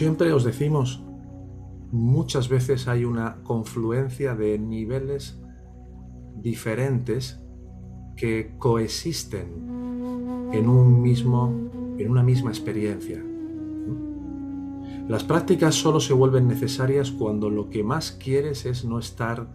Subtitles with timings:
[0.00, 1.04] Siempre os decimos,
[1.92, 5.38] muchas veces hay una confluencia de niveles
[6.36, 7.38] diferentes
[8.16, 11.52] que coexisten en un mismo
[11.98, 13.22] en una misma experiencia.
[15.06, 19.52] Las prácticas solo se vuelven necesarias cuando lo que más quieres es no estar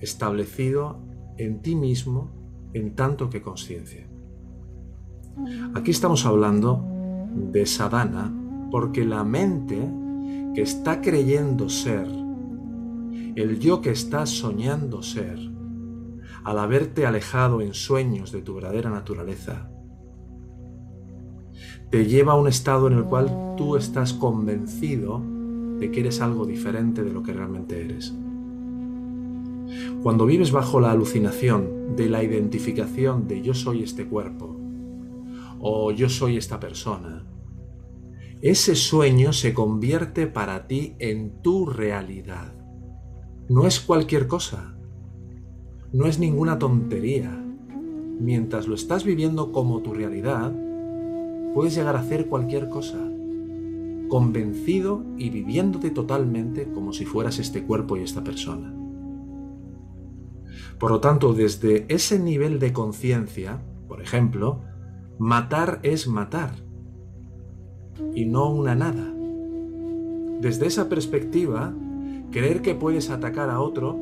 [0.00, 0.98] establecido
[1.36, 2.32] en ti mismo
[2.72, 4.08] en tanto que conciencia.
[5.72, 6.84] Aquí estamos hablando
[7.32, 9.90] de sadhana porque la mente
[10.54, 12.06] que está creyendo ser,
[13.36, 15.38] el yo que está soñando ser,
[16.44, 19.68] al haberte alejado en sueños de tu verdadera naturaleza,
[21.90, 25.22] te lleva a un estado en el cual tú estás convencido
[25.78, 28.14] de que eres algo diferente de lo que realmente eres.
[30.02, 34.56] Cuando vives bajo la alucinación de la identificación de yo soy este cuerpo
[35.58, 37.24] o yo soy esta persona,
[38.42, 42.52] ese sueño se convierte para ti en tu realidad.
[43.48, 44.76] No es cualquier cosa,
[45.92, 47.30] no es ninguna tontería.
[48.20, 50.52] Mientras lo estás viviendo como tu realidad,
[51.54, 52.98] puedes llegar a hacer cualquier cosa,
[54.08, 58.74] convencido y viviéndote totalmente como si fueras este cuerpo y esta persona.
[60.78, 64.60] Por lo tanto, desde ese nivel de conciencia, por ejemplo,
[65.18, 66.65] matar es matar
[68.14, 69.12] y no una nada.
[70.40, 71.74] Desde esa perspectiva,
[72.30, 73.98] creer que puedes atacar a otro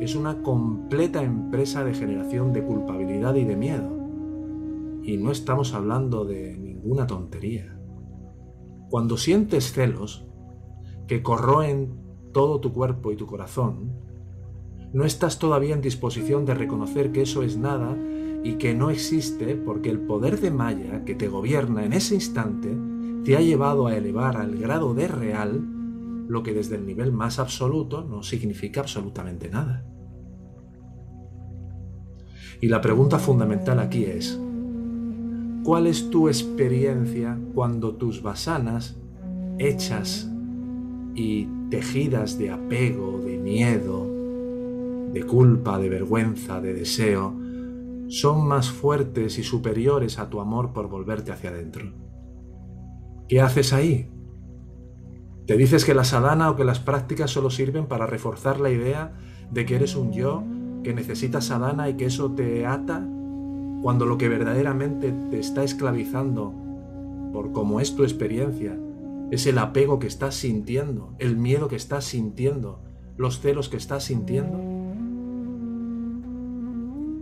[0.00, 3.90] es una completa empresa de generación de culpabilidad y de miedo.
[5.02, 7.78] Y no estamos hablando de una tontería.
[8.90, 10.26] Cuando sientes celos
[11.06, 11.94] que corroen
[12.32, 13.92] todo tu cuerpo y tu corazón,
[14.92, 17.96] no estás todavía en disposición de reconocer que eso es nada
[18.44, 22.76] y que no existe porque el poder de Maya que te gobierna en ese instante
[23.26, 25.60] te ha llevado a elevar al grado de real
[26.28, 29.84] lo que desde el nivel más absoluto no significa absolutamente nada.
[32.60, 34.40] Y la pregunta fundamental aquí es,
[35.64, 38.96] ¿Cuál es tu experiencia cuando tus basanas,
[39.58, 40.30] hechas
[41.16, 44.06] y tejidas de apego, de miedo,
[45.12, 47.34] de culpa, de vergüenza, de deseo,
[48.06, 52.05] son más fuertes y superiores a tu amor por volverte hacia adentro?
[53.28, 54.10] ¿Qué haces ahí?
[55.46, 59.12] ¿Te dices que la sadhana o que las prácticas solo sirven para reforzar la idea
[59.50, 60.42] de que eres un yo,
[60.82, 63.06] que necesitas sadhana y que eso te ata
[63.82, 66.52] cuando lo que verdaderamente te está esclavizando
[67.32, 68.76] por cómo es tu experiencia,
[69.30, 72.82] es el apego que estás sintiendo, el miedo que estás sintiendo,
[73.16, 74.58] los celos que estás sintiendo.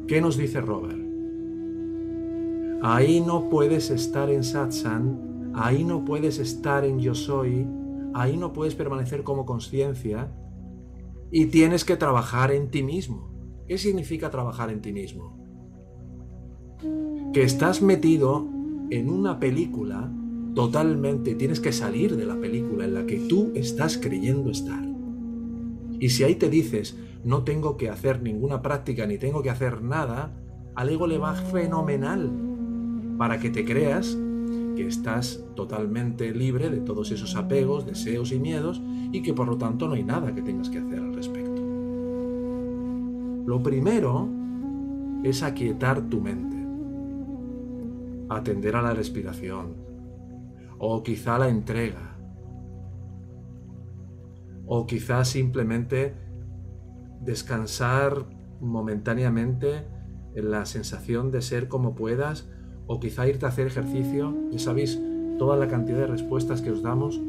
[0.06, 1.02] ¿Qué nos dice Robert?
[2.82, 7.66] Ahí no puedes estar en satsang, ahí no puedes estar en yo soy,
[8.14, 10.32] ahí no puedes permanecer como conciencia
[11.30, 13.30] y tienes que trabajar en ti mismo.
[13.66, 15.44] ¿Qué significa trabajar en ti mismo?
[17.34, 18.46] que estás metido
[18.90, 20.08] en una película
[20.54, 24.84] totalmente, tienes que salir de la película en la que tú estás creyendo estar.
[25.98, 29.82] Y si ahí te dices, no tengo que hacer ninguna práctica ni tengo que hacer
[29.82, 30.32] nada,
[30.76, 32.30] al ego le va fenomenal
[33.18, 34.16] para que te creas
[34.74, 39.56] que estás totalmente libre de todos esos apegos, deseos y miedos y que por lo
[39.56, 41.62] tanto no hay nada que tengas que hacer al respecto.
[43.46, 44.28] Lo primero
[45.22, 46.54] es aquietar tu mente
[48.28, 49.74] atender a la respiración,
[50.78, 52.16] o quizá la entrega,
[54.66, 56.14] o quizá simplemente
[57.20, 58.26] descansar
[58.60, 59.86] momentáneamente
[60.34, 62.48] en la sensación de ser como puedas,
[62.86, 65.00] o quizá irte a hacer ejercicio, ya sabéis
[65.38, 67.20] toda la cantidad de respuestas que os damos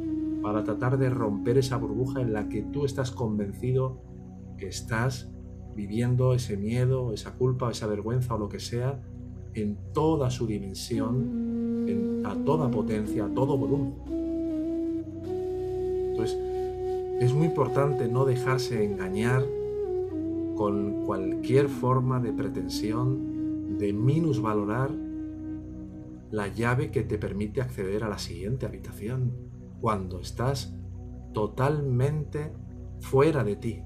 [0.42, 4.02] para tratar de romper esa burbuja en la que tú estás convencido
[4.58, 5.32] que estás
[5.76, 9.02] viviendo ese miedo, esa culpa, esa vergüenza o lo que sea
[9.54, 13.94] en toda su dimensión, a toda potencia, a todo volumen.
[16.12, 16.38] Entonces,
[17.20, 19.44] es muy importante no dejarse engañar
[20.56, 24.92] con cualquier forma de pretensión de minusvalorar
[26.32, 29.34] la llave que te permite acceder a la siguiente habitación
[29.80, 30.76] cuando estás
[31.34, 32.52] totalmente
[33.00, 33.84] fuera de ti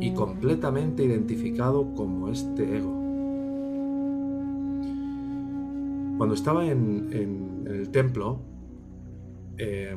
[0.00, 3.00] y completamente identificado como este ego.
[6.18, 8.42] Cuando estaba en, el templo,
[9.58, 9.96] eh,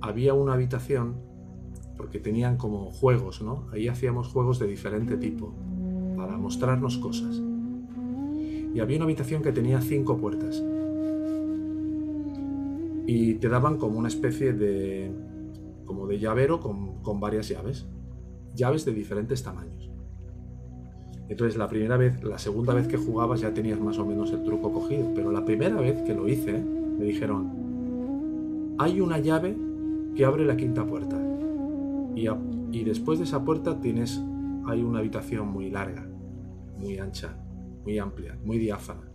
[0.00, 1.16] había una habitación,
[1.96, 3.66] porque tenían como juegos, ¿no?
[3.72, 5.54] Ahí hacíamos juegos de diferente tipo,
[6.16, 7.42] para mostrarnos cosas.
[8.74, 10.62] Y había una habitación que tenía cinco puertas.
[13.08, 15.10] y te daban como una especie de
[15.86, 17.86] como de llavero con, con varias llaves,
[18.54, 19.90] llaves de diferentes tamaños.
[21.30, 24.44] Entonces la primera vez, la segunda vez que jugabas ya tenías más o menos el
[24.44, 29.56] truco cogido, pero la primera vez que lo hice me dijeron, hay una llave
[30.14, 31.18] que abre la quinta puerta
[32.14, 32.26] y,
[32.72, 34.20] y después de esa puerta tienes,
[34.66, 36.06] hay una habitación muy larga,
[36.76, 37.34] muy ancha,
[37.88, 39.10] muy amplia, muy diáfana.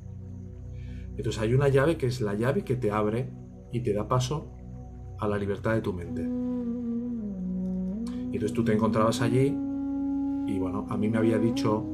[1.16, 3.30] Entonces hay una llave que es la llave que te abre
[3.72, 4.52] y te da paso
[5.20, 6.24] a la libertad de tu mente.
[8.32, 9.56] Y entonces tú te encontrabas allí
[10.48, 11.86] y bueno, a mí me había dicho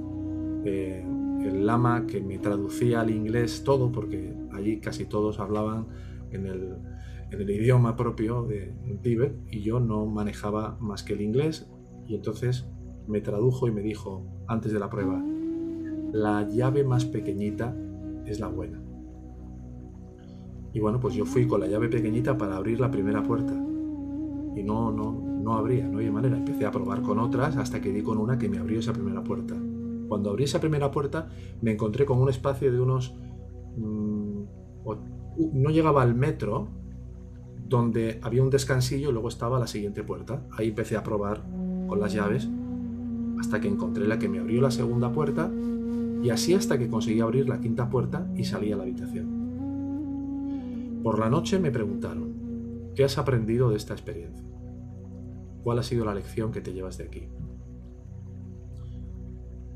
[0.64, 1.06] eh,
[1.42, 5.88] el lama que me traducía al inglés todo, porque allí casi todos hablaban
[6.32, 8.74] en el, idioma propio de
[9.04, 11.70] Tíbet y yo no manejaba más que el inglés
[12.08, 12.70] y entonces
[13.06, 15.22] me tradujo y me dijo antes de la prueba,
[16.12, 17.76] la llave más pequeñita
[18.26, 18.82] es la buena.
[20.74, 23.54] Y bueno, pues yo fui con la llave pequeñita para abrir la primera puerta.
[24.56, 26.38] Y no, no, no abría, no había manera.
[26.38, 29.24] Empecé a probar con otras hasta que di con una que me abrió esa primera
[29.24, 29.56] puerta.
[30.08, 31.28] Cuando abrí esa primera puerta
[31.62, 33.16] me encontré con un espacio de unos...
[33.78, 34.44] Mm,
[35.54, 36.68] no llegaba al metro,
[37.68, 40.44] donde había un descansillo y luego estaba la siguiente puerta.
[40.52, 41.44] Ahí empecé a probar
[41.88, 42.50] con las llaves
[43.40, 45.50] hasta que encontré la que me abrió la segunda puerta
[46.22, 49.40] y así hasta que conseguí abrir la quinta puerta y salí a la habitación.
[51.04, 54.46] Por la noche me preguntaron, ¿qué has aprendido de esta experiencia?
[55.64, 57.28] ¿Cuál ha sido la lección que te llevas de aquí?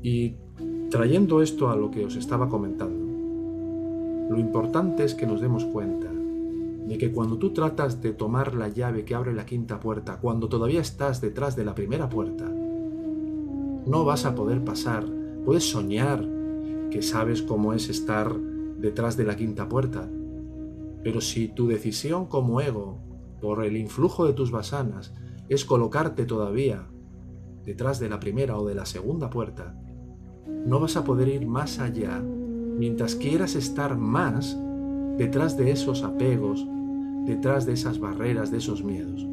[0.02, 0.36] Y
[0.90, 3.04] trayendo esto a lo que os estaba comentando,
[4.30, 8.68] lo importante es que nos demos cuenta de que cuando tú tratas de tomar la
[8.68, 12.46] llave que abre la quinta puerta, cuando todavía estás detrás de la primera puerta,
[13.86, 15.06] no vas a poder pasar.
[15.44, 16.26] Puedes soñar
[16.94, 18.32] que sabes cómo es estar
[18.78, 20.08] detrás de la quinta puerta,
[21.02, 23.00] pero si tu decisión como ego,
[23.40, 25.12] por el influjo de tus basanas,
[25.48, 26.86] es colocarte todavía
[27.64, 29.76] detrás de la primera o de la segunda puerta,
[30.66, 34.56] no vas a poder ir más allá mientras quieras estar más
[35.18, 36.64] detrás de esos apegos,
[37.26, 39.26] detrás de esas barreras, de esos miedos.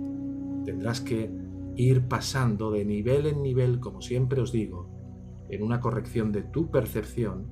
[0.65, 1.29] Tendrás que
[1.75, 4.89] ir pasando de nivel en nivel, como siempre os digo,
[5.49, 7.45] en una corrección de tu percepción,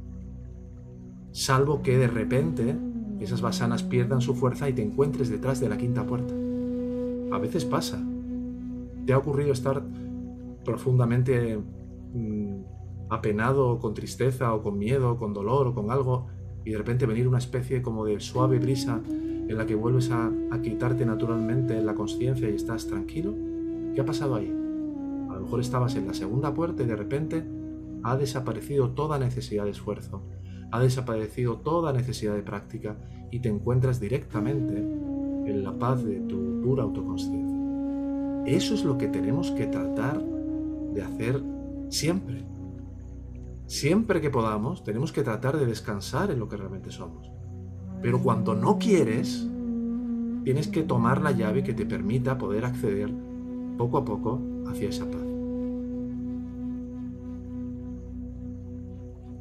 [1.31, 2.75] salvo que de repente
[3.19, 6.33] esas basanas pierdan su fuerza y te encuentres detrás de la quinta puerta.
[7.31, 8.01] A veces pasa.
[9.05, 9.83] ¿Te ha ocurrido estar
[10.63, 11.59] profundamente
[12.13, 12.61] mm,
[13.09, 16.27] apenado, con tristeza, o con miedo, o con dolor, o con algo,
[16.63, 20.31] y de repente venir una especie como de suave brisa en la que vuelves a,
[20.51, 23.33] a quitarte naturalmente la conciencia y estás tranquilo?
[23.93, 24.49] ¿Qué ha pasado ahí?
[25.29, 27.43] A lo mejor estabas en la segunda puerta y de repente
[28.03, 30.23] ha desaparecido toda necesidad de esfuerzo,
[30.71, 32.97] ha desaparecido toda necesidad de práctica
[33.31, 37.57] y te encuentras directamente en la paz de tu pura autoconsciencia.
[38.45, 40.23] Eso es lo que tenemos que tratar
[40.93, 41.41] de hacer
[41.89, 42.45] siempre.
[43.67, 47.31] Siempre que podamos, tenemos que tratar de descansar en lo que realmente somos.
[48.01, 49.47] Pero cuando no quieres,
[50.43, 53.13] tienes que tomar la llave que te permita poder acceder
[53.77, 55.28] poco a poco hacia esa paz.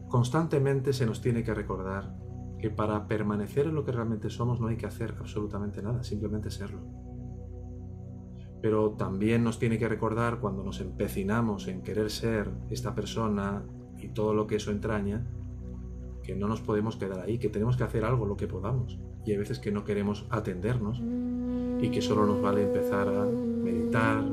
[0.08, 2.14] Constantemente se nos tiene que recordar
[2.58, 6.50] que para permanecer en lo que realmente somos no hay que hacer absolutamente nada, simplemente
[6.50, 6.80] serlo.
[8.60, 13.64] Pero también nos tiene que recordar cuando nos empecinamos en querer ser esta persona
[13.98, 15.26] y todo lo que eso entraña,
[16.22, 18.98] que no nos podemos quedar ahí, que tenemos que hacer algo lo que podamos.
[19.24, 21.00] Y hay veces que no queremos atendernos
[21.80, 24.24] y que solo nos vale empezar a meditar,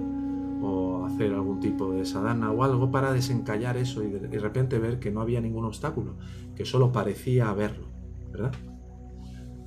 [0.62, 5.00] o hacer algún tipo de sadhana o algo para desencallar eso y de, repente ver
[5.00, 6.16] que no había ningún obstáculo,
[6.56, 7.88] que solo parecía haberlo,
[8.32, 8.52] ¿verdad?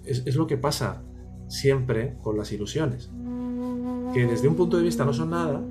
[0.04, 1.02] Es, es lo que pasa
[1.48, 3.10] siempre con las ilusiones,
[4.14, 5.62] que desde un punto de vista no son nada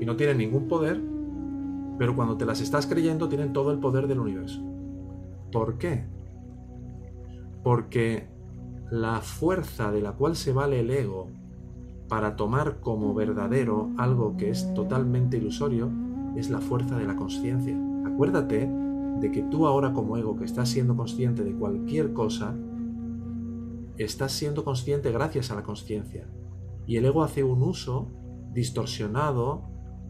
[0.00, 1.00] y no tienen ningún poder,
[1.98, 4.60] pero cuando te las estás creyendo tienen todo el poder del universo.
[5.52, 6.04] ¿Por qué?
[7.62, 8.28] Porque
[8.90, 11.28] la fuerza de la cual se vale el ego
[12.12, 15.90] para tomar como verdadero algo que es totalmente ilusorio
[16.36, 17.74] es la fuerza de la conciencia.
[18.04, 18.70] Acuérdate
[19.18, 22.54] de que tú ahora como ego que estás siendo consciente de cualquier cosa,
[23.96, 26.28] estás siendo consciente gracias a la conciencia.
[26.86, 28.10] Y el ego hace un uso
[28.52, 29.62] distorsionado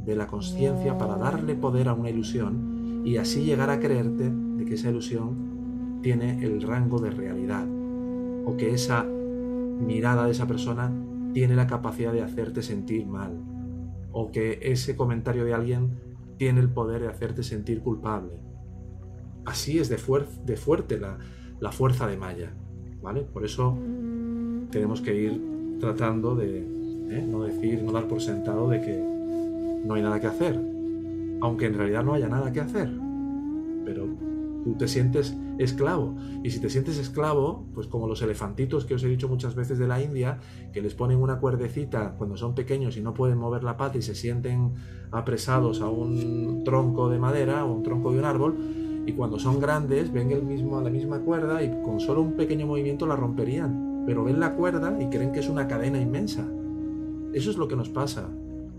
[0.04, 4.64] de la conciencia para darle poder a una ilusión y así llegar a creerte de
[4.64, 7.64] que esa ilusión tiene el rango de realidad
[8.44, 10.90] o que esa mirada de esa persona
[11.32, 13.32] tiene la capacidad de hacerte sentir mal
[14.12, 15.98] o que ese comentario de alguien
[16.36, 18.32] tiene el poder de hacerte sentir culpable.
[19.44, 19.96] Así es de,
[20.44, 21.18] de fuerte la,
[21.60, 22.52] la fuerza de Maya,
[23.00, 23.22] ¿vale?
[23.22, 23.76] Por eso
[24.70, 27.26] tenemos que ir tratando de ¿eh?
[27.28, 30.60] no decir, no dar por sentado de que no hay nada que hacer,
[31.40, 32.90] aunque en realidad no haya nada que hacer.
[33.84, 34.08] Pero
[34.64, 36.14] tú te sientes esclavo.
[36.42, 39.78] Y si te sientes esclavo, pues como los elefantitos que os he dicho muchas veces
[39.78, 40.38] de la India,
[40.72, 44.02] que les ponen una cuerdecita cuando son pequeños y no pueden mover la pata y
[44.02, 44.74] se sienten
[45.10, 48.56] apresados a un tronco de madera o un tronco de un árbol,
[49.04, 52.66] y cuando son grandes ven el mismo, la misma cuerda y con solo un pequeño
[52.66, 54.04] movimiento la romperían.
[54.06, 56.46] Pero ven la cuerda y creen que es una cadena inmensa.
[57.32, 58.28] Eso es lo que nos pasa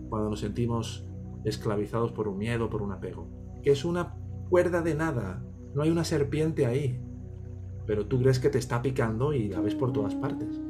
[0.10, 1.06] cuando nos sentimos
[1.44, 3.28] esclavizados por un miedo, por un apego.
[3.64, 4.16] Que es una
[4.50, 5.44] cuerda de nada,
[5.76, 7.00] no hay una serpiente ahí,
[7.86, 10.63] pero tú crees que te está picando y la ves por todas partes.